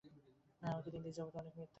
[0.61, 1.69] আমার তিন দিন যাবৎ অনেক মাথা ব্যথা।